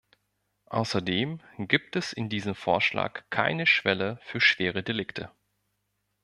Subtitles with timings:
[0.71, 5.29] Außerdem gibt es in diesem Vorschlag keine Schwelle für schwere Delikte.